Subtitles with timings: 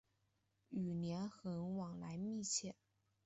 [0.69, 2.75] 与连横往来密切。